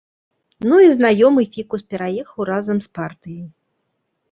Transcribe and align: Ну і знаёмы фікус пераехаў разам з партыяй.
Ну 0.69 0.79
і 0.85 0.89
знаёмы 0.93 1.41
фікус 1.59 1.85
пераехаў 1.95 2.41
разам 2.51 2.77
з 2.89 2.93
партыяй. 3.01 3.47